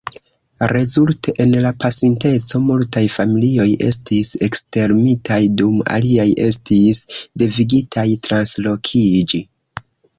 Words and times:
Rezulte, 0.69 1.33
en 1.43 1.53
la 1.65 1.71
pasinteco, 1.83 2.61
multaj 2.71 3.03
familioj 3.17 3.69
estis 3.91 4.33
ekstermitaj, 4.49 5.41
dum 5.63 5.79
aliaj 6.01 6.29
estis 6.49 7.07
devigitaj 7.45 8.11
translokiĝi. 8.31 9.49